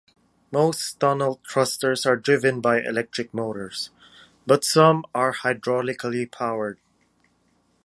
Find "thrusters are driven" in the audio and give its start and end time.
1.47-2.59